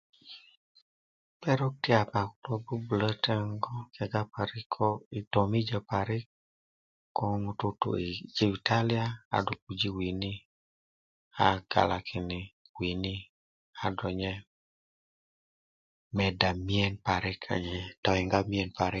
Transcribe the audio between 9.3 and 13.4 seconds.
a ŋutú puji wini a galakini winii